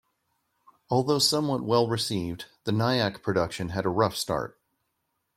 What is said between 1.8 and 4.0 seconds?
received, the Nyack production had a